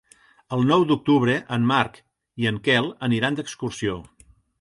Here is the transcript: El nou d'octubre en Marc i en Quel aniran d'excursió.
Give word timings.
El 0.55 0.63
nou 0.69 0.85
d'octubre 0.91 1.35
en 1.57 1.67
Marc 1.71 1.99
i 2.45 2.49
en 2.53 2.57
Quel 2.69 2.89
aniran 3.09 3.37
d'excursió. 3.41 3.99